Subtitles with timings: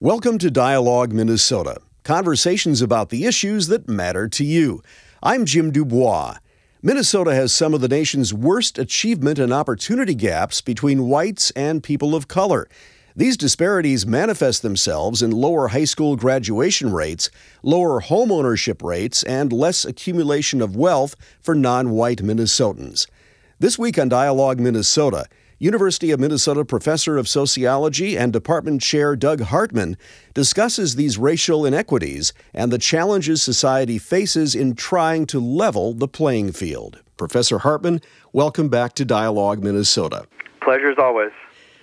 [0.00, 4.80] Welcome to Dialogue Minnesota, conversations about the issues that matter to you.
[5.24, 6.36] I'm Jim Dubois.
[6.80, 12.14] Minnesota has some of the nation's worst achievement and opportunity gaps between whites and people
[12.14, 12.68] of color.
[13.16, 17.28] These disparities manifest themselves in lower high school graduation rates,
[17.64, 23.08] lower homeownership rates, and less accumulation of wealth for non white Minnesotans.
[23.58, 25.26] This week on Dialogue Minnesota,
[25.60, 29.96] University of Minnesota professor of sociology and department chair Doug Hartmann
[30.32, 36.52] discusses these racial inequities and the challenges society faces in trying to level the playing
[36.52, 37.02] field.
[37.16, 38.00] Professor Hartmann,
[38.32, 40.28] welcome back to Dialogue Minnesota.
[40.62, 41.32] Pleasure as always.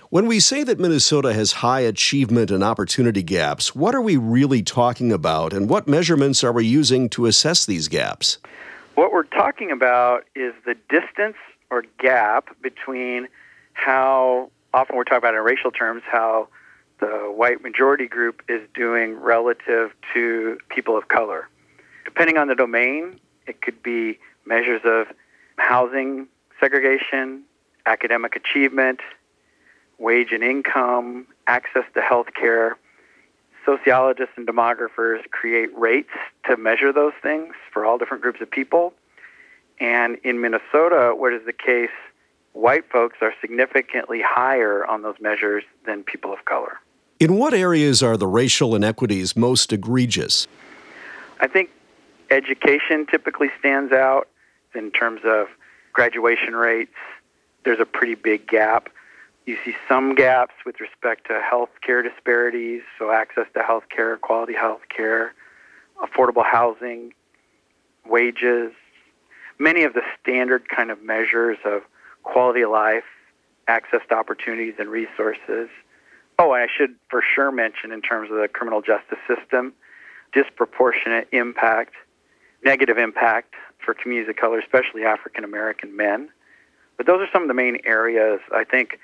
[0.08, 4.62] When we say that Minnesota has high achievement and opportunity gaps, what are we really
[4.62, 8.38] talking about and what measurements are we using to assess these gaps?
[8.94, 11.36] What we're talking about is the distance
[11.68, 13.28] or gap between
[13.76, 16.48] how often we're talking about in racial terms how
[16.98, 21.48] the white majority group is doing relative to people of color.
[22.04, 25.08] Depending on the domain, it could be measures of
[25.58, 26.26] housing
[26.58, 27.42] segregation,
[27.84, 29.00] academic achievement,
[29.98, 32.76] wage and income, access to health care.
[33.66, 36.10] Sociologists and demographers create rates
[36.48, 38.94] to measure those things for all different groups of people.
[39.80, 41.90] And in Minnesota, what is the case
[42.56, 46.78] white folks are significantly higher on those measures than people of color.
[47.20, 50.46] In what areas are the racial inequities most egregious?
[51.40, 51.70] I think
[52.30, 54.28] education typically stands out
[54.74, 55.48] in terms of
[55.92, 56.94] graduation rates.
[57.64, 58.88] There's a pretty big gap.
[59.44, 64.16] You see some gaps with respect to health care disparities, so access to health care,
[64.16, 65.34] quality health care,
[66.02, 67.12] affordable housing,
[68.06, 68.72] wages,
[69.58, 71.82] many of the standard kind of measures of
[72.26, 73.04] quality of life,
[73.68, 75.68] access to opportunities and resources.
[76.38, 79.72] Oh, and I should for sure mention in terms of the criminal justice system,
[80.32, 81.94] disproportionate impact,
[82.64, 86.28] negative impact for communities of color, especially African American men.
[86.96, 88.98] But those are some of the main areas I think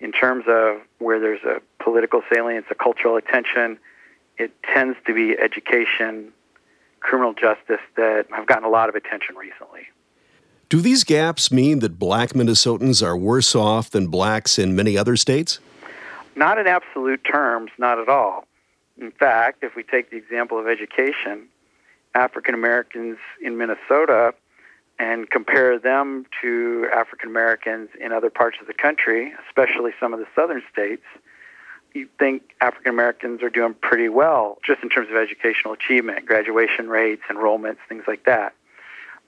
[0.00, 3.78] in terms of where there's a political salience, a cultural attention,
[4.38, 6.32] it tends to be education,
[7.00, 9.82] criminal justice that have gotten a lot of attention recently.
[10.72, 15.16] Do these gaps mean that black Minnesotans are worse off than blacks in many other
[15.16, 15.60] states?
[16.34, 18.46] Not in absolute terms, not at all.
[18.98, 21.46] In fact, if we take the example of education,
[22.14, 24.32] African Americans in Minnesota
[24.98, 30.20] and compare them to African Americans in other parts of the country, especially some of
[30.20, 31.04] the southern states,
[31.92, 36.88] you think African Americans are doing pretty well just in terms of educational achievement, graduation
[36.88, 38.54] rates, enrollments, things like that.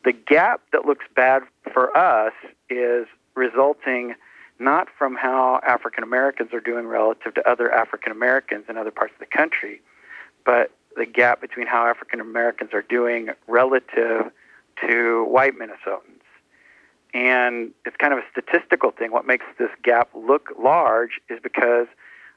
[0.05, 1.43] The gap that looks bad
[1.73, 2.35] for us
[2.69, 4.15] is resulting
[4.59, 9.15] not from how African Americans are doing relative to other African Americans in other parts
[9.15, 9.81] of the country,
[10.45, 14.31] but the gap between how African Americans are doing relative
[14.87, 16.21] to white Minnesotans.
[17.15, 19.11] And it's kind of a statistical thing.
[19.11, 21.87] What makes this gap look large is because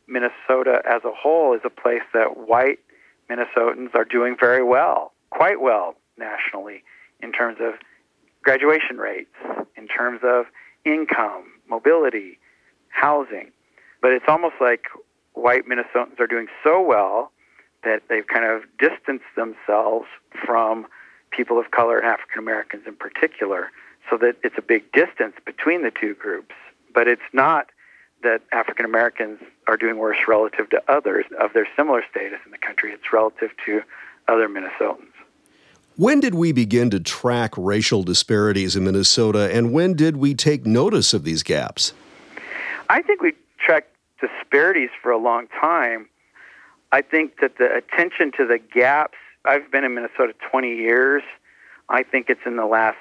[0.07, 2.79] Minnesota as a whole is a place that white
[3.29, 6.83] Minnesotans are doing very well, quite well nationally
[7.21, 7.73] in terms of
[8.43, 9.33] graduation rates,
[9.75, 10.45] in terms of
[10.85, 12.39] income, mobility,
[12.89, 13.51] housing.
[14.01, 14.85] But it's almost like
[15.33, 17.31] white Minnesotans are doing so well
[17.83, 20.07] that they've kind of distanced themselves
[20.45, 20.87] from
[21.31, 23.69] people of color and African Americans in particular,
[24.09, 26.55] so that it's a big distance between the two groups.
[26.93, 27.67] But it's not
[28.23, 32.57] that African Americans are doing worse relative to others of their similar status in the
[32.57, 32.91] country.
[32.91, 33.81] It's relative to
[34.27, 35.16] other Minnesotans.
[35.97, 40.63] When did we begin to track racial disparities in Minnesota, and when did we take
[40.63, 41.91] notice of these gaps?
[42.87, 43.89] I think we tracked
[44.21, 46.07] disparities for a long time.
[46.91, 51.23] I think that the attention to the gaps, I've been in Minnesota 20 years.
[51.89, 52.99] I think it's in the last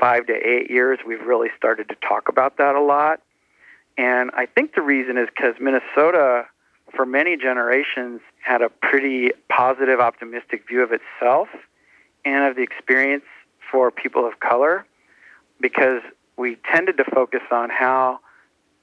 [0.00, 3.20] five to eight years we've really started to talk about that a lot.
[3.96, 6.46] And I think the reason is because Minnesota,
[6.96, 11.46] for many generations, had a pretty positive, optimistic view of itself
[12.24, 13.24] and of the experience
[13.70, 14.86] for people of color
[15.60, 16.02] because
[16.36, 18.20] we tended to focus on how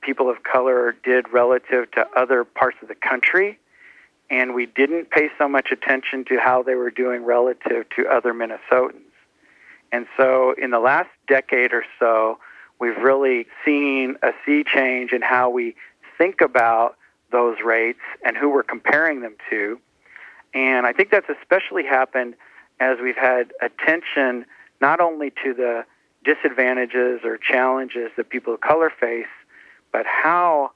[0.02, 3.60] people of color did relative to other parts of the country,
[4.30, 8.34] and we didn't pay so much attention to how they were doing relative to other
[8.34, 9.02] Minnesotans.
[9.92, 12.40] And so, in the last decade or so,
[12.80, 15.76] we've really seen a sea change in how we
[16.18, 16.96] think about
[17.32, 19.80] those rates and who we're comparing them to.
[20.54, 22.36] And I think that's especially happened
[22.82, 24.46] as we've had attention
[24.82, 25.86] not only to the
[26.26, 29.28] disadvantages or challenges that people of color face,
[29.94, 30.72] but how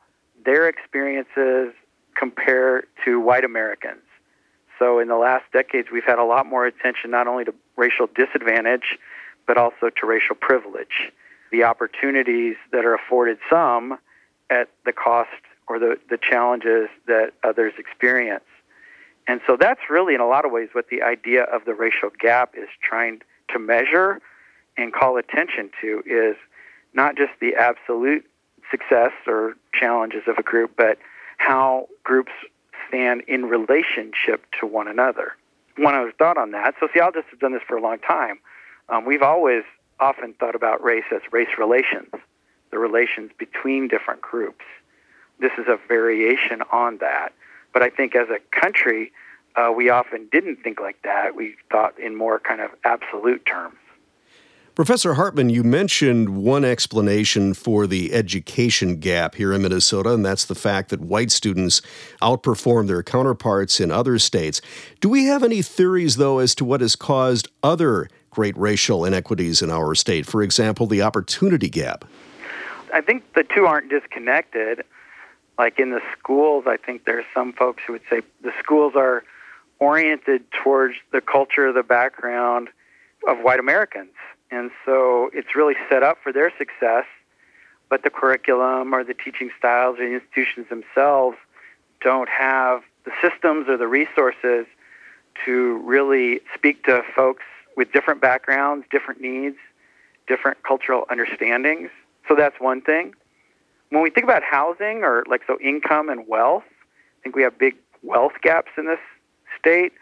[0.45, 1.73] their experiences
[2.15, 4.01] compare to white Americans.
[4.77, 8.07] So in the last decades, we've had a lot more attention not only to racial
[8.15, 8.99] disadvantage,
[9.47, 11.11] but also to racial privilege.
[11.51, 13.97] The opportunities that are afforded some
[14.49, 15.29] at the cost
[15.67, 18.43] or the, the challenges that others experience.
[19.27, 22.11] And so that's really, in a lot of ways, what the idea of the racial
[22.19, 24.21] gap is trying to measure
[24.77, 26.35] and call attention to is
[26.93, 28.25] not just the absolute
[28.69, 30.97] success or challenges of a group, but
[31.37, 32.31] how groups
[32.87, 35.33] stand in relationship to one another.
[35.77, 38.39] One other thought on that sociologists have done this for a long time.
[38.89, 39.63] Um, we've always
[39.99, 42.11] often thought about race as race relations,
[42.71, 44.63] the relations between different groups.
[45.39, 47.33] This is a variation on that.
[47.75, 49.11] But I think as a country,
[49.57, 51.35] uh, we often didn't think like that.
[51.35, 53.75] We thought in more kind of absolute terms.
[54.75, 60.45] Professor Hartmann, you mentioned one explanation for the education gap here in Minnesota, and that's
[60.45, 61.81] the fact that white students
[62.21, 64.61] outperform their counterparts in other states.
[65.01, 69.61] Do we have any theories, though, as to what has caused other great racial inequities
[69.61, 70.25] in our state?
[70.25, 72.05] For example, the opportunity gap.
[72.93, 74.85] I think the two aren't disconnected.
[75.57, 79.23] Like in the schools, I think there's some folks who would say the schools are
[79.79, 82.69] oriented towards the culture, the background
[83.27, 84.11] of white Americans
[84.51, 87.05] and so it's really set up for their success,
[87.89, 91.37] but the curriculum or the teaching styles or the institutions themselves
[92.01, 94.65] don't have the systems or the resources
[95.45, 97.43] to really speak to folks
[97.75, 99.57] with different backgrounds, different needs,
[100.27, 101.89] different cultural understandings.
[102.27, 103.13] So that's one thing.
[103.89, 107.57] When we think about housing or like so income and wealth, I think we have
[107.57, 108.99] big wealth gaps in this
[109.59, 109.93] state.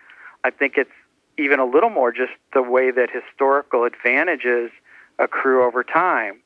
[0.43, 0.91] I think it's
[1.37, 4.71] even a little more just the way that historical advantages
[5.19, 6.39] accrue over time.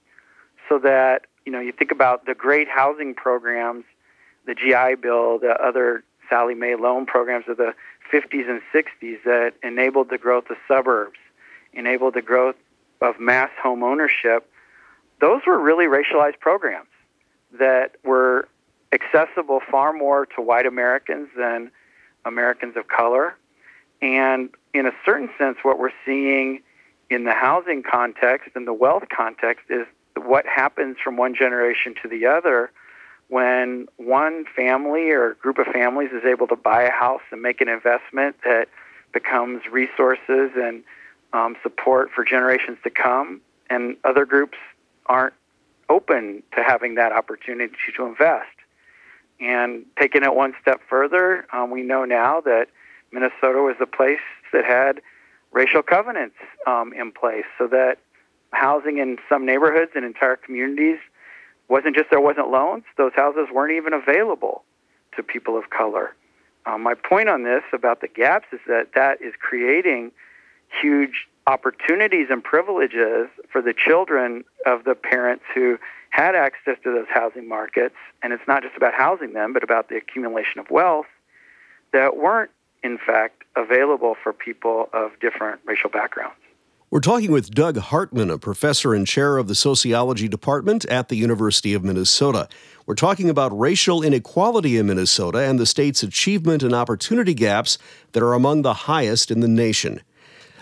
[0.70, 3.86] So that, you know, you think about the great housing programs,
[4.46, 7.74] the GI Bill, the other Sallie Mae loan programs of the
[8.12, 11.18] 50s and 60s that enabled the growth of suburbs,
[11.74, 12.56] enabled the growth
[13.02, 14.50] of mass home ownership.
[15.20, 16.88] Those were really racialized programs
[17.60, 18.48] that were
[18.92, 21.72] accessible far more to white Americans than
[22.26, 23.36] Americans of color.
[24.02, 26.62] And in a certain sense, what we're seeing
[27.10, 32.08] in the housing context and the wealth context is what happens from one generation to
[32.08, 32.72] the other
[33.30, 37.60] when one family or group of families is able to buy a house and make
[37.60, 38.70] an investment that
[39.12, 40.84] becomes resources and
[41.34, 44.58] um, support for generations to come, and other groups
[45.08, 45.34] aren't
[45.90, 48.48] open to having that opportunity to invest.
[49.40, 52.68] And taking it one step further, um, we know now that
[53.12, 54.20] Minnesota was the place
[54.52, 55.02] that had
[55.52, 56.36] racial covenants
[56.66, 57.98] um, in place so that
[58.52, 60.98] housing in some neighborhoods and entire communities
[61.70, 64.64] wasn't just there wasn't loans, those houses weren't even available
[65.16, 66.16] to people of color.
[66.66, 70.12] Um, my point on this about the gaps is that that is creating
[70.82, 75.78] huge opportunities and privileges for the children of the parents who
[76.10, 77.96] had access to those housing markets.
[78.22, 81.08] And it's not just about housing them, but about the accumulation of wealth
[81.94, 82.52] that weren't
[82.84, 86.38] in fact, available for people of different racial backgrounds.
[86.90, 91.18] We're talking with Doug Hartmann, a professor and chair of the sociology department at the
[91.18, 92.48] University of Minnesota.
[92.86, 97.78] We're talking about racial inequality in Minnesota and the state's achievement and opportunity gaps
[98.14, 100.02] that are among the highest in the nation.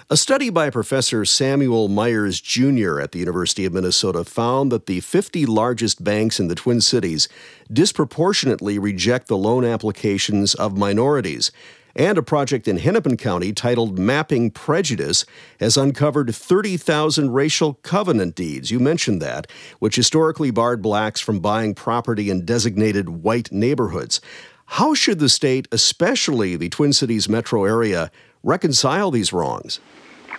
[0.08, 3.00] A study by Professor Samuel Myers Jr.
[3.00, 7.28] at the University of Minnesota found that the 50 largest banks in the Twin Cities
[7.74, 11.52] disproportionately reject the loan applications of minorities.
[11.96, 15.26] And a project in Hennepin County titled Mapping Prejudice
[15.60, 18.70] has uncovered 30,000 racial covenant deeds.
[18.70, 24.22] You mentioned that, which historically barred blacks from buying property in designated white neighborhoods.
[24.68, 28.12] How should the state, especially the Twin Cities metro area,
[28.46, 29.82] reconcile these wrongs?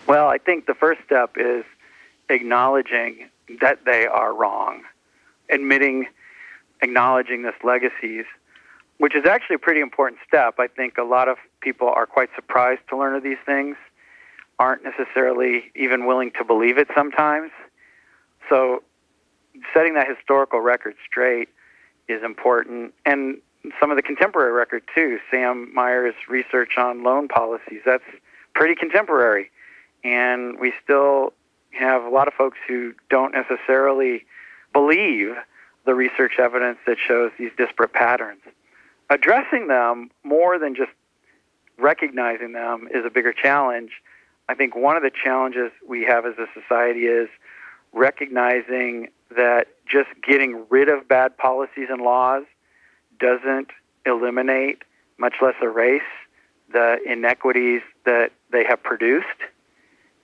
[0.07, 1.65] Well, I think the first step is
[2.31, 3.29] acknowledging
[3.61, 4.83] that they are wrong,
[5.51, 6.07] admitting,
[6.81, 8.25] acknowledging this legacies
[8.99, 10.55] which is actually a pretty important step.
[10.59, 13.77] I think a lot of people are quite surprised to learn of these things,
[14.59, 17.51] aren't necessarily even willing to believe it sometimes.
[18.49, 18.83] So,
[19.75, 21.49] setting that historical record straight
[22.09, 22.95] is important.
[23.05, 23.39] And
[23.81, 25.19] some of the contemporary record, too.
[25.31, 28.05] Sam Myers' research on loan policies, that's
[28.55, 29.51] pretty contemporary.
[30.05, 31.33] And we still
[31.71, 34.25] have a lot of folks who don't necessarily
[34.73, 35.35] believe
[35.85, 38.43] the research evidence that shows these disparate patterns
[39.11, 40.91] addressing them more than just
[41.79, 43.93] recognizing them is a bigger challenge.
[44.49, 47.29] I think one of the challenges we have as a society is
[47.93, 52.45] recognizing that just getting rid of bad policies and laws
[53.19, 53.69] doesn't
[54.05, 54.83] eliminate,
[55.19, 56.03] much less erase,
[56.73, 59.27] the inequities that they have produced.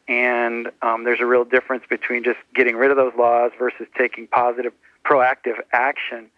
[0.09, 4.27] And um, there's a real difference between just getting rid of those laws versus taking
[4.27, 4.73] positive,
[5.05, 6.31] proactive action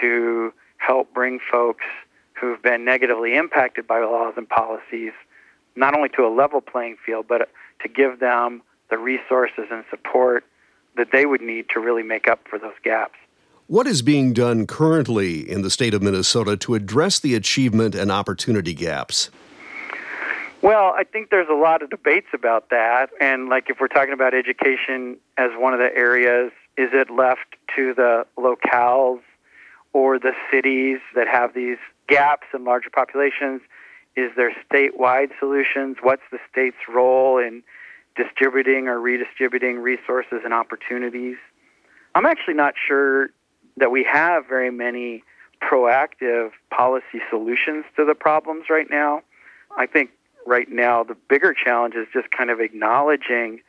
[0.00, 1.84] to help bring folks
[2.40, 5.12] who've been negatively impacted by laws and policies
[5.76, 7.48] not only to a level playing field, but
[7.80, 10.44] to give them the resources and support
[10.96, 13.16] that they would need to really make up for those gaps.
[13.68, 18.10] What is being done currently in the state of Minnesota to address the achievement and
[18.10, 19.30] opportunity gaps?
[20.62, 23.10] Well, I think there's a lot of debates about that.
[23.20, 27.56] And, like, if we're talking about education as one of the areas, is it left
[27.76, 29.20] to the locales
[29.92, 31.78] or the cities that have these
[32.08, 33.60] gaps and larger populations?
[34.16, 35.96] Is there statewide solutions?
[36.02, 37.62] What's the state's role in
[38.16, 41.36] distributing or redistributing resources and opportunities?
[42.14, 43.30] I'm actually not sure
[43.76, 45.24] that we have very many
[45.62, 49.22] proactive policy solutions to the problems right now.
[49.76, 50.10] I think
[50.46, 53.60] right now the bigger challenge is just kind of acknowledging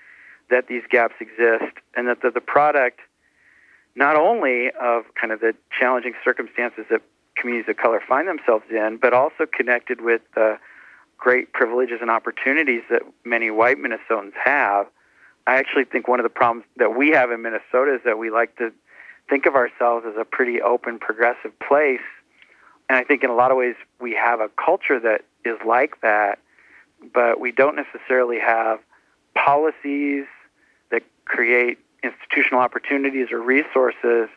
[0.50, 3.00] that these gaps exist and that they're the product
[3.96, 7.02] not only of kind of the challenging circumstances that
[7.36, 10.58] communities of color find themselves in, but also connected with the
[11.18, 14.88] great privileges and opportunities that many white Minnesotans have.
[15.46, 18.30] I actually think one of the problems that we have in Minnesota is that we
[18.30, 18.72] like to
[19.30, 22.02] think of ourselves as a pretty open, progressive place.
[22.90, 26.02] And I think in a lot of ways we have a culture that is like
[26.02, 26.40] that,
[27.14, 28.80] but we don't necessarily have
[29.36, 30.26] policies
[30.92, 34.30] that create institutional opportunities or resources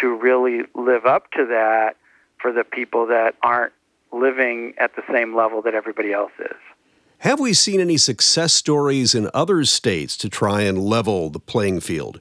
[0.00, 1.96] to really live up to that
[2.38, 3.72] for the people that aren't
[4.12, 6.56] living at the same level that everybody else is.
[7.18, 11.80] Have we seen any success stories in other states to try and level the playing
[11.80, 12.20] field?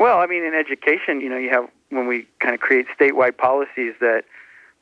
[0.00, 3.36] Well, I mean, in education, you know, you have when we kind of create statewide
[3.36, 4.24] policies that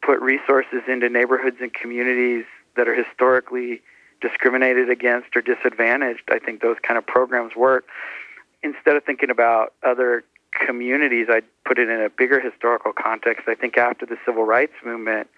[0.00, 2.44] put resources into neighborhoods and communities
[2.76, 3.82] that are historically
[4.20, 6.22] discriminated against or disadvantaged.
[6.30, 7.86] I think those kind of programs work.
[8.62, 10.22] Instead of thinking about other
[10.64, 13.48] communities, I'd put it in a bigger historical context.
[13.48, 15.28] I think after the civil rights movement,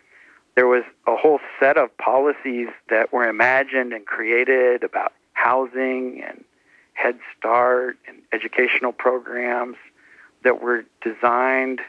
[0.56, 6.44] there was a whole set of policies that were imagined and created about housing and
[7.00, 9.76] Head Start and educational programs
[10.44, 11.80] that were designed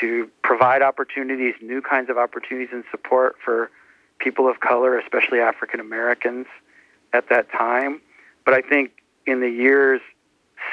[0.00, 3.70] to provide opportunities, new kinds of opportunities and support for
[4.18, 6.46] people of color, especially African Americans
[7.12, 8.00] at that time.
[8.44, 10.00] But I think in the years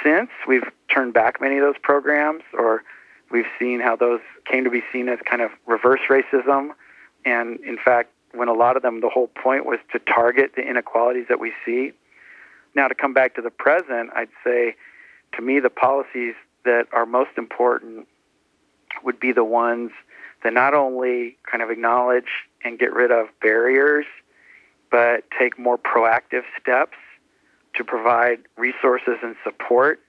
[0.03, 2.83] since, we've turned back many of those programs, or
[3.31, 6.71] we've seen how those came to be seen as kind of reverse racism.
[7.25, 10.63] And in fact, when a lot of them, the whole point was to target the
[10.63, 11.93] inequalities that we see.
[12.75, 14.75] Now, to come back to the present, I'd say
[15.35, 16.35] to me, the policies
[16.65, 18.07] that are most important
[19.03, 19.91] would be the ones
[20.43, 24.05] that not only kind of acknowledge and get rid of barriers,
[24.91, 26.97] but take more proactive steps
[27.75, 29.99] to provide resources and support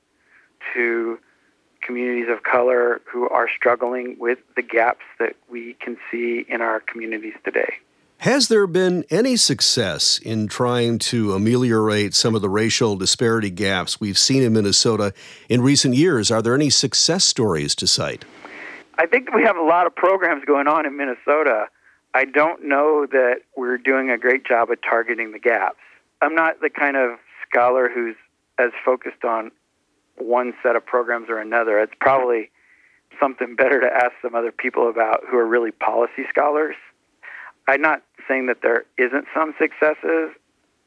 [0.75, 1.19] to
[1.83, 6.81] communities of color who are struggling with the gaps that we can see in our
[6.81, 7.75] communities today.
[8.21, 13.99] Has there been any success in trying to ameliorate some of the racial disparity gaps
[13.99, 15.15] we've seen in Minnesota
[15.49, 16.31] in recent years?
[16.31, 18.27] Are there any success stories to cite?
[18.99, 21.69] I think we have a lot of programs going on in Minnesota.
[22.13, 25.81] I don't know that we're doing a great job at targeting the gaps.
[26.21, 28.17] I'm not the kind of scholar who's
[28.59, 29.51] as focused on
[30.19, 31.79] one set of programs or another.
[31.79, 32.51] It's probably
[33.19, 36.77] something better to ask some other people about who are really policy scholars.
[37.71, 40.31] I'm not saying that there isn't some successes,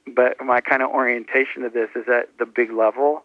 [0.08, 3.24] but my kind of orientation to this is at the big level,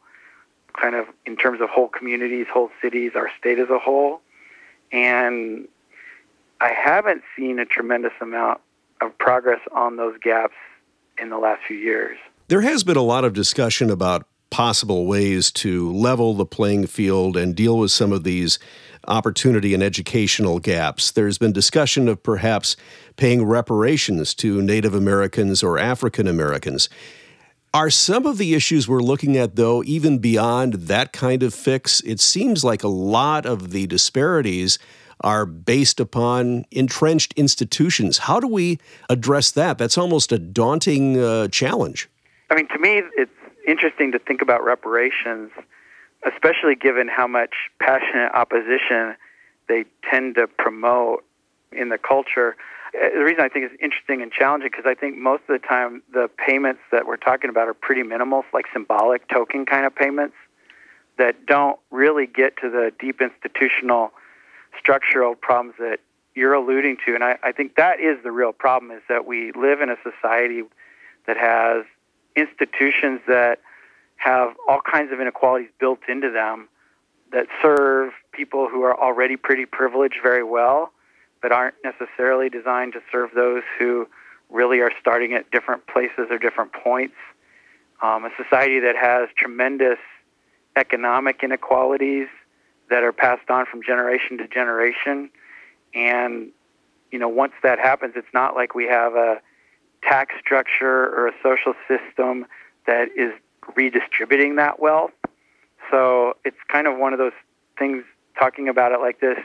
[0.81, 4.21] kind of in terms of whole communities, whole cities, our state as a whole.
[4.93, 5.69] And
[6.61, 8.61] I haven't seen a tremendous amount
[9.01, 10.55] of progress on those gaps
[11.21, 12.19] in the last few years.
[12.49, 17.37] There has been a lot of discussion about possible ways to level the playing field
[17.37, 18.59] and deal with some of these
[19.07, 21.11] opportunity and educational gaps.
[21.11, 22.77] There's been discussion of perhaps
[23.17, 26.89] paying reparations to Native Americans or African Americans.
[27.75, 32.01] Are some of the issues we're looking at, though, even beyond that kind of fix?
[32.01, 34.79] It seems like a lot of the disparities
[35.21, 38.19] are based upon entrenched institutions.
[38.19, 38.79] How do we
[39.11, 39.77] address that?
[39.77, 42.09] That's almost a daunting uh, challenge.
[42.51, 43.31] I mean, to me, it's
[43.69, 45.51] interesting to think about reparations
[46.27, 49.17] especially given how much passionate opposition
[49.69, 51.25] they tend to promote
[51.73, 52.57] in the culture.
[52.95, 55.67] Uh, the reason I think it's interesting and challenging because I think most of the
[55.67, 59.95] time the payments that we're talking about are pretty minimal, like symbolic token kind of
[59.95, 60.35] payments
[61.19, 64.13] that don't really get to the deep institutional
[64.79, 65.99] structural problems that
[66.35, 67.15] you're alluding to.
[67.15, 69.97] And I, I think that is the real problem is that we live in a
[70.03, 70.63] society
[71.27, 71.85] that has
[72.39, 73.61] institutions that
[74.17, 76.69] have all kinds of inequalities built into them
[77.33, 80.93] that serve people who are already pretty privileged very well,
[81.41, 84.09] but aren't necessarily designed to serve those who
[84.51, 87.15] really are starting at different places or different points.
[88.03, 89.99] Um, a society that has tremendous
[90.77, 92.29] economic inequalities
[92.91, 95.31] that are passed on from generation to generation.
[95.95, 96.51] And,
[97.11, 99.41] you know, once that happens, it's not like we have a
[100.03, 102.47] tax structure or a social system
[102.87, 103.33] that is
[103.77, 105.13] redistributing that wealth.
[105.91, 107.33] So it's kind of one of those
[107.79, 108.05] things,
[108.39, 109.39] talking about it like this,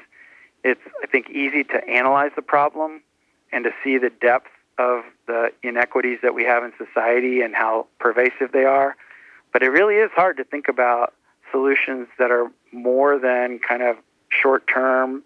[0.63, 3.01] it's, I think, easy to analyze the problem
[3.51, 7.87] and to see the depth of the inequities that we have in society and how
[7.99, 8.95] pervasive they are.
[9.51, 11.13] But it really is hard to think about
[11.51, 13.97] solutions that are more than kind of
[14.29, 15.23] short term,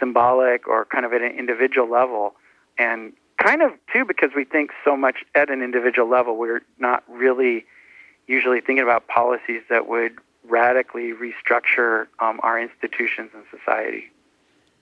[0.00, 2.34] symbolic, or kind of at an individual level.
[2.78, 7.02] And kind of, too, because we think so much at an individual level, we're not
[7.08, 7.64] really
[8.26, 14.10] usually thinking about policies that would radically restructure um, our institutions and society.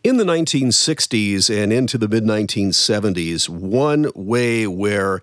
[0.05, 5.23] In the 1960s and into the mid 1970s, one way where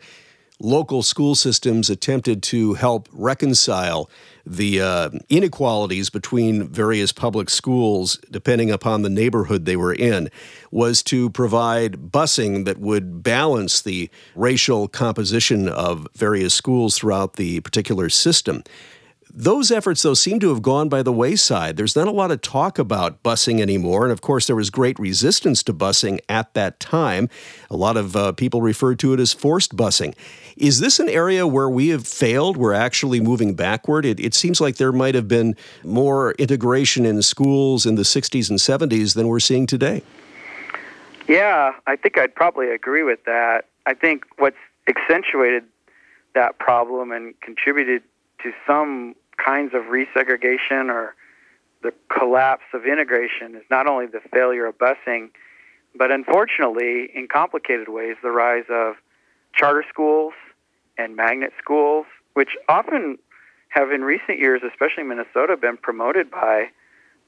[0.59, 4.09] local school systems attempted to help reconcile
[4.45, 10.29] the uh, inequalities between various public schools, depending upon the neighborhood they were in,
[10.71, 17.59] was to provide busing that would balance the racial composition of various schools throughout the
[17.61, 18.63] particular system.
[19.35, 21.75] Those efforts, though, seem to have gone by the wayside.
[21.75, 24.03] There's not a lot of talk about busing anymore.
[24.03, 27.29] And of course, there was great resistance to busing at that time.
[27.71, 30.13] A lot of uh, people referred to it as forced busing.
[30.55, 32.57] Is this an area where we have failed?
[32.57, 34.05] We're actually moving backward?
[34.05, 38.51] It, it seems like there might have been more integration in schools in the 60s
[38.51, 40.03] and 70s than we're seeing today.
[41.27, 43.65] Yeah, I think I'd probably agree with that.
[43.87, 45.63] I think what's accentuated
[46.35, 48.03] that problem and contributed
[48.43, 51.15] to some kinds of resegregation or
[51.81, 55.29] the collapse of integration is not only the failure of busing,
[55.95, 58.95] but unfortunately, in complicated ways, the rise of
[59.53, 60.33] charter schools
[60.97, 63.17] and magnet schools, which often
[63.69, 66.69] have in recent years, especially in Minnesota, been promoted by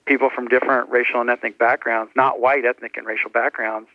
[0.05, 3.89] people from different racial and ethnic backgrounds, not white ethnic and racial backgrounds.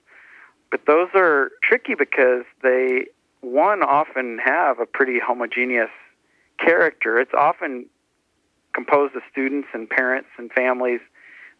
[0.70, 3.06] But those are tricky because they,
[3.40, 5.90] one, often have a pretty homogeneous
[6.58, 7.18] character.
[7.18, 7.86] It's often
[8.72, 11.00] composed of students and parents and families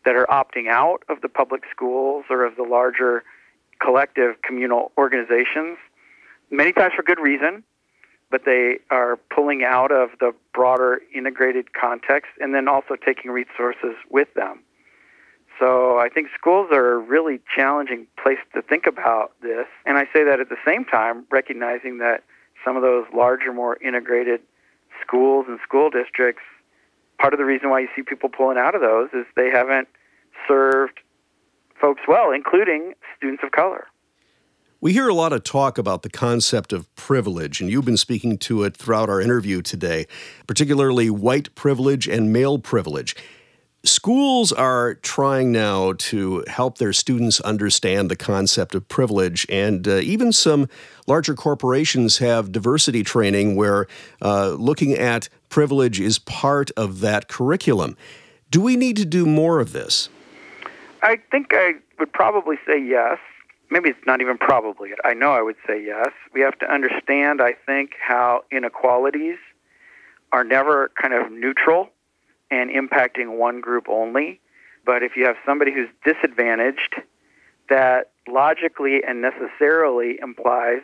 [0.04, 3.22] that are opting out of the public schools or of the larger
[3.80, 5.78] collective communal organizations,
[6.50, 7.62] many times for good reason,
[8.30, 13.96] but they are pulling out of the broader integrated context and then also taking resources
[14.08, 14.62] with them.
[15.58, 19.66] So I think schools are a really challenging place to think about this.
[19.84, 22.24] And I say that at the same time, recognizing that
[22.64, 24.40] some of those larger, more integrated
[25.02, 26.42] schools and school districts
[27.20, 29.88] part of the reason why you see people pulling out of those is they haven't
[30.48, 31.00] served
[31.80, 33.86] folks well, including students of color.
[34.80, 38.38] We hear a lot of talk about the concept of privilege, and you've been speaking
[38.38, 40.06] to it throughout our interview today,
[40.46, 43.14] particularly white privilege and male privilege.
[43.84, 49.96] Schools are trying now to help their students understand the concept of privilege, and uh,
[49.96, 50.66] even some
[51.06, 53.86] larger corporations have diversity training where
[54.22, 57.96] uh, looking at privilege is part of that curriculum.
[58.50, 60.08] Do we need to do more of this?
[61.02, 63.18] I think I would probably say yes.
[63.70, 64.90] Maybe it's not even probably.
[65.04, 66.08] I know I would say yes.
[66.34, 69.38] We have to understand, I think, how inequalities
[70.32, 71.90] are never kind of neutral
[72.50, 74.40] and impacting one group only.
[74.84, 76.96] But if you have somebody who's disadvantaged,
[77.68, 80.80] that logically and necessarily implies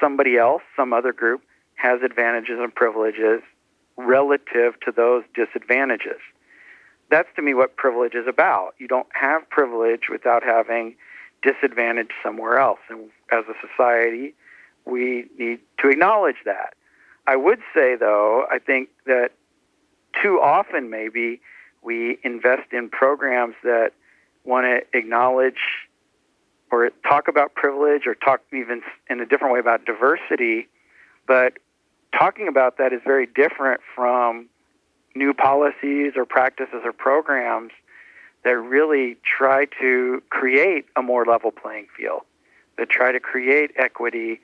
[0.00, 1.42] somebody else, some other group,
[1.76, 3.42] has advantages and privileges
[3.96, 6.20] relative to those disadvantages.
[7.10, 8.74] That's to me what privilege is about.
[8.78, 10.96] You don't have privilege without having
[11.42, 12.80] disadvantage somewhere else.
[12.88, 14.34] And as a society,
[14.84, 16.74] we need to acknowledge that.
[17.26, 19.32] I would say, though, I think that
[20.22, 21.40] too often maybe
[21.82, 23.92] we invest in programs that
[24.44, 25.58] want to acknowledge
[26.70, 30.68] or talk about privilege or talk even in a different way about diversity,
[31.26, 31.54] but
[32.16, 34.48] talking about that is very different from
[35.14, 37.72] new policies or practices or programs
[38.44, 42.22] that really try to create a more level playing field,
[42.78, 44.40] that try to create equity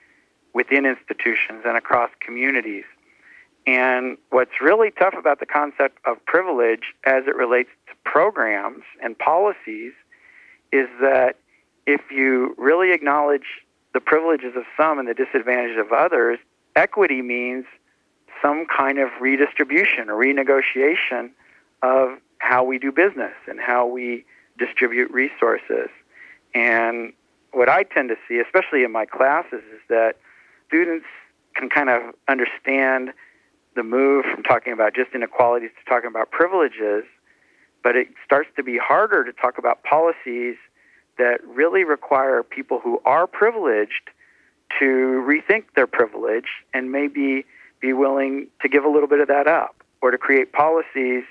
[0.55, 2.85] within institutions and across communities.
[3.67, 9.17] And what's really tough about the concept of privilege as it relates to programs and
[9.17, 9.93] policies
[10.73, 11.37] is that
[11.87, 13.63] if you really acknowledge
[13.95, 16.39] the privileges of some and the disadvantages of others,
[16.77, 17.65] equity means
[18.41, 21.31] some kind of redistribution or renegotiation
[21.83, 24.25] of how we do business and how we
[24.59, 25.89] distribute resources.
[26.55, 27.13] And
[27.53, 30.17] what I tend to see, especially in my classes, is that
[30.67, 31.07] students
[31.55, 33.13] can kind of understand
[33.75, 37.05] the move from talking about just inequalities to talking about privileges,
[37.83, 40.57] but it starts to be harder to talk about policies
[41.19, 44.11] that really require people who are privileged
[44.79, 47.45] to rethink their privilege and maybe
[47.81, 51.25] be willing to give a little bit of that up or to create policies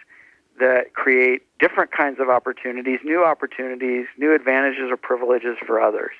[0.59, 6.13] that create different kinds of opportunities, new opportunities, new advantages or privileges for others.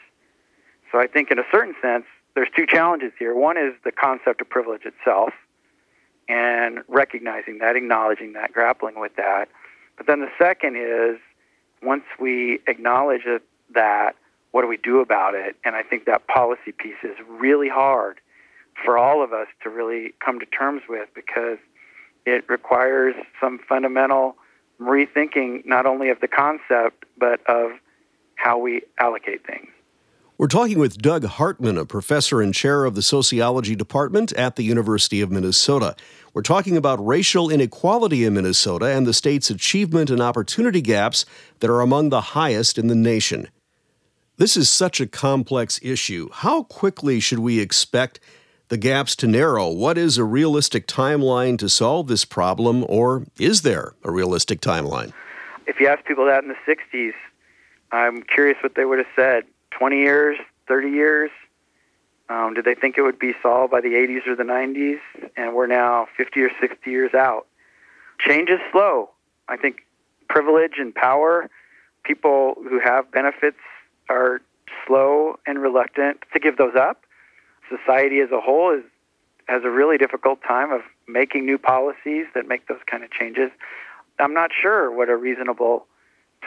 [0.92, 3.36] So I think in a certain sense, there's two challenges here.
[3.36, 5.34] One is the concept of privilege itself
[6.28, 9.50] and recognizing that, acknowledging that, grappling with that.
[9.98, 11.20] But then the second is
[11.84, 13.24] once we acknowledge
[13.74, 14.16] that,
[14.52, 15.56] what do we do about it?
[15.64, 18.20] And I think that policy piece is really hard
[18.86, 21.58] for all of us to really come to terms with because
[22.26, 24.36] it requires some fundamental
[24.80, 27.72] rethinking not only of the concept but of
[28.36, 29.68] how we allocate things.
[30.38, 34.64] We're talking with Doug Hartmann, a professor and chair of the sociology department at the
[34.64, 35.96] University of Minnesota.
[36.34, 41.28] We're talking about racial inequality in Minnesota and the state's achievement and opportunity gaps
[41.60, 43.50] that are among the highest in the nation.
[44.42, 46.28] This is such a complex issue.
[46.34, 48.20] How quickly should we expect
[48.70, 49.70] the gaps to narrow?
[49.70, 55.14] What is a realistic timeline to solve this problem, or is there a realistic timeline?
[55.68, 57.14] If you asked people that in the 60s,
[57.92, 59.44] I'm curious what they would have said.
[59.78, 61.30] 20 years, 30 years?
[62.28, 64.98] Um, did they think it would be solved by the 80s or the 90s?
[65.38, 67.46] And we're now 50 or 60 years out.
[68.18, 69.12] Change is slow.
[69.48, 69.86] I think
[70.30, 71.48] privilege and power,
[72.04, 73.60] people who have benefits
[74.12, 74.42] are
[74.86, 77.04] slow and reluctant to give those up.
[77.70, 78.84] Society as a whole is
[79.48, 83.50] has a really difficult time of making new policies that make those kind of changes.
[84.20, 85.88] I'm not sure what a reasonable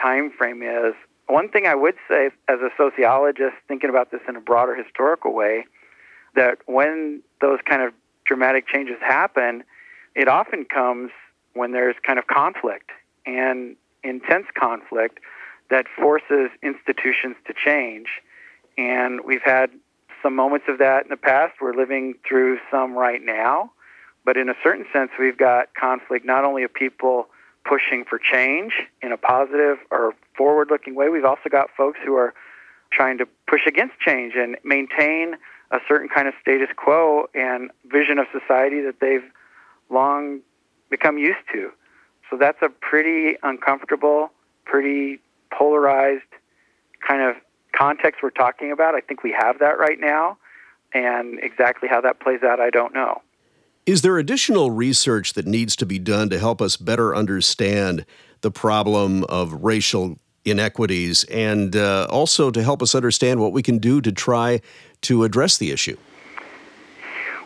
[0.01, 0.95] time frame is
[1.27, 5.33] one thing I would say as a sociologist, thinking about this in a broader historical
[5.33, 5.65] way,
[6.35, 7.93] that when those kind of
[8.25, 9.63] dramatic changes happen,
[10.15, 11.11] it often comes
[11.53, 12.91] when there's kind of conflict
[13.25, 15.19] and intense conflict
[15.69, 18.07] that forces institutions to change.
[18.77, 19.71] And we've had
[20.21, 21.55] some moments of that in the past.
[21.61, 23.71] We're living through some right now.
[24.25, 27.27] But in a certain sense, we've got conflict not only of people
[27.63, 31.09] pushing for change in a positive or forward looking way.
[31.09, 32.33] We've also got folks who are
[32.91, 35.35] trying to push against change and maintain
[35.71, 39.23] a certain kind of status quo and vision of society that they've
[39.89, 40.39] long
[40.89, 41.71] become used to.
[42.29, 44.31] So that's a pretty uncomfortable,
[44.65, 45.19] pretty
[45.51, 46.23] polarized
[47.07, 47.35] kind of
[47.75, 48.95] context we're talking about.
[48.95, 50.37] I think we have that right now.
[50.93, 53.21] And exactly how that plays out, I don't know.
[53.85, 58.05] Is there additional research that needs to be done to help us better understand
[58.41, 63.77] the problem of racial inequities and uh, also to help us understand what we can
[63.77, 64.61] do to try
[65.01, 65.97] to address the issue?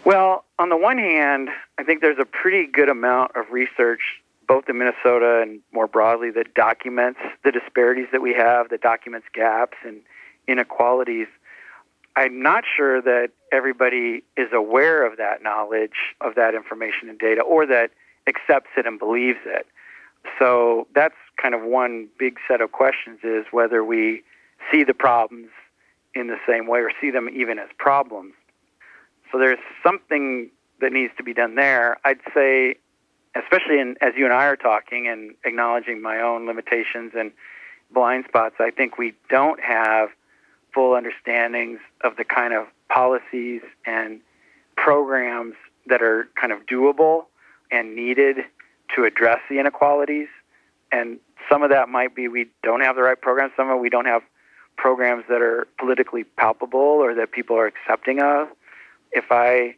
[0.05, 4.01] Well, on the one hand, I think there's a pretty good amount of research,
[4.49, 9.27] both in Minnesota and more broadly, that documents the disparities that we have, that documents
[9.33, 10.01] gaps and
[10.47, 11.27] inequalities
[12.19, 17.41] I'm not sure that everybody is aware of that knowledge, of that information and data,
[17.41, 17.91] or that
[18.27, 19.65] accepts it and believes it.
[20.37, 24.23] So that's kind of one big set of questions is whether we
[24.69, 25.47] see the problems
[26.13, 28.33] in the same way or see them even as problems.
[29.31, 30.49] So there's something
[30.81, 31.97] that needs to be done there.
[32.03, 32.75] I'd say,
[33.35, 37.31] especially in, as you and I are talking and acknowledging my own limitations and
[37.91, 40.09] blind spots, I think we don't have
[40.73, 44.19] full understandings of the kind of policies and
[44.75, 45.55] programs
[45.87, 47.25] that are kind of doable
[47.71, 48.37] and needed
[48.95, 50.27] to address the inequalities.
[50.91, 53.89] And some of that might be we don't have the right programs, some of we
[53.89, 54.23] don't have
[54.77, 58.47] programs that are politically palpable or that people are accepting of.
[59.11, 59.75] If I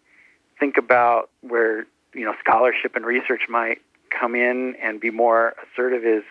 [0.59, 6.03] think about where you know scholarship and research might come in and be more assertive
[6.03, 6.23] is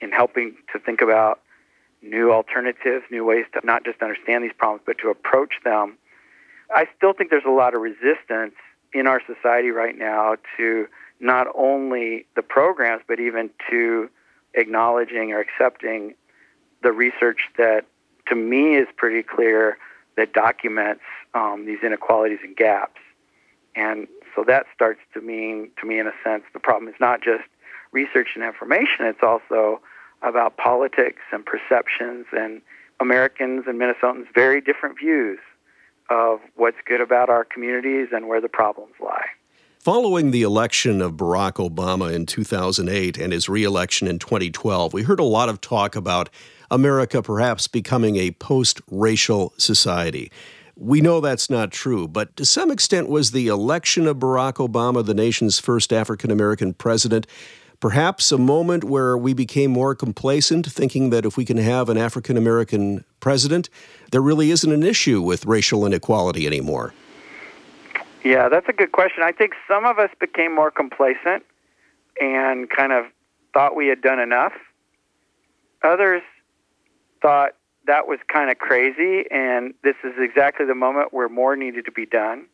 [0.00, 1.40] in helping to think about
[2.02, 5.96] new alternatives, new ways to not just understand these problems, but to approach them.
[6.74, 8.54] I still think there's a lot of resistance
[8.92, 10.86] in our society right now to
[11.20, 14.10] not only the programs, but even to
[14.54, 16.14] acknowledging or accepting
[16.82, 17.86] the research that,
[18.26, 19.78] to me, is pretty clear
[20.16, 21.02] that documents
[21.34, 23.00] um, these inequalities and gaps.
[23.74, 27.22] And so that starts to mean, to me, in a sense, the problem is not
[27.22, 27.44] just
[27.92, 29.80] research and information, it's also
[30.22, 32.62] about politics and perceptions and
[33.00, 35.40] Americans and Minnesotans very different views
[36.10, 39.26] of what's good about our communities and where the problems lie.
[39.78, 45.18] Following the election of Barack Obama in 2008 and his reelection in 2012, we heard
[45.18, 46.30] a lot of talk about
[46.70, 50.30] America perhaps becoming a post racial society.
[50.76, 55.04] We know that's not true, but to some extent, was the election of Barack Obama,
[55.04, 57.26] the nation's first African American president,
[57.78, 61.98] perhaps a moment where we became more complacent, thinking that if we can have an
[61.98, 63.68] African American president,
[64.12, 66.94] there really isn't an issue with racial inequality anymore?
[68.24, 69.22] Yeah, that's a good question.
[69.24, 71.44] I think some of us became more complacent
[72.20, 73.06] and kind of
[73.52, 74.52] thought we had done enough.
[75.82, 76.22] Others
[77.20, 81.84] thought that was kind of crazy and this is exactly the moment where more needed
[81.84, 82.46] to be done.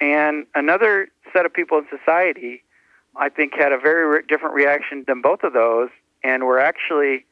[0.00, 2.62] And another set of people in society,
[3.16, 5.90] I think, had a very re- different reaction than both of those
[6.22, 7.26] and were actually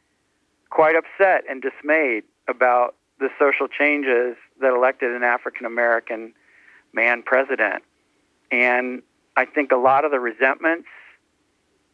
[0.71, 6.33] quite upset and dismayed about the social changes that elected an African American
[6.93, 7.83] man president.
[8.51, 9.03] And
[9.37, 10.89] I think a lot of the resentments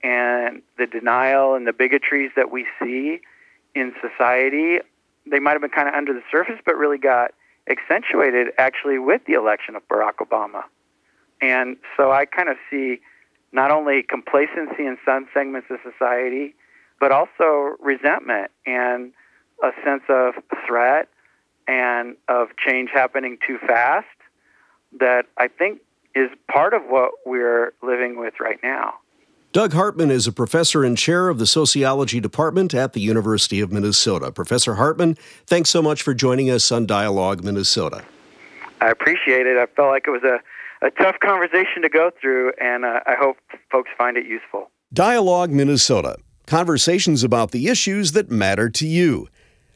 [0.02, 3.20] and the denial and the bigotries that we see
[3.74, 4.78] in society,
[5.26, 7.32] they might have been kind of under the surface, but really got
[7.68, 10.64] accentuated actually with the election of Barack Obama.
[11.40, 13.00] And so I kind of see
[13.52, 16.54] not only complacency in some segments of society,
[17.00, 19.12] but also resentment and
[19.62, 20.34] a sense of
[20.66, 21.08] threat
[21.66, 24.06] and of change happening too fast
[25.00, 25.80] that I think
[26.14, 28.94] is part of what we're living with right now.
[29.54, 33.70] Doug Hartmann is a professor and chair of the sociology department at the University of
[33.70, 34.32] Minnesota.
[34.32, 38.02] Professor Hartmann, thanks so much for joining us on Dialogue Minnesota.
[38.80, 39.56] I appreciate it.
[39.56, 40.40] I felt like it was a,
[40.84, 43.36] a tough conversation to go through, and uh, I hope
[43.70, 44.72] folks find it useful.
[44.92, 46.16] Dialogue Minnesota
[46.48, 49.28] conversations about the issues that matter to you.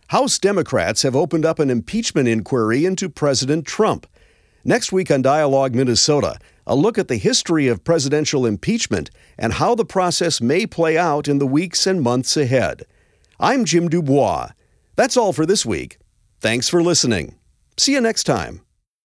[0.08, 4.08] House Democrats have opened up an impeachment inquiry into President Trump.
[4.64, 6.36] Next week on Dialogue Minnesota,
[6.68, 11.26] a look at the history of presidential impeachment and how the process may play out
[11.26, 12.84] in the weeks and months ahead.
[13.40, 14.50] I'm Jim Dubois.
[14.94, 15.98] That's all for this week.
[16.40, 17.36] Thanks for listening.
[17.78, 18.60] See you next time.